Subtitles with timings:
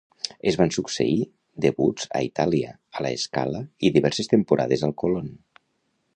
[0.51, 1.17] Es van succeir
[1.65, 5.33] debuts a Itàlia, a La Scala i diverses temporades al Colón.